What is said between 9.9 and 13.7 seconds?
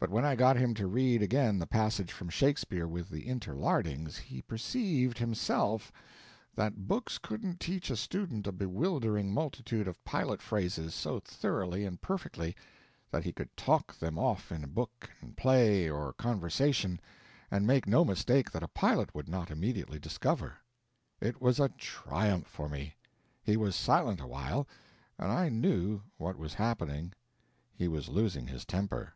pilot phrases so thoroughly and perfectly that he could